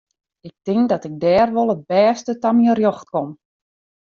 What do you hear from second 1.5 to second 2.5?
wol it bêste ta